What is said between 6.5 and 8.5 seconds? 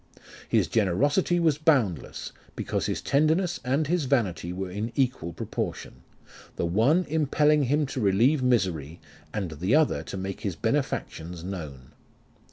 the one impelling him to relieve